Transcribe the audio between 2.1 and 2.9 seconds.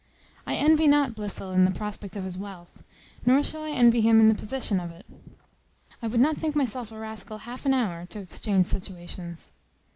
of his wealth;